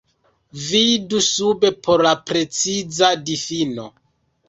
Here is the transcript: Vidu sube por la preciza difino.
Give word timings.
Vidu 0.67 1.21
sube 1.27 1.71
por 1.89 2.07
la 2.09 2.17
preciza 2.33 3.15
difino. 3.31 3.91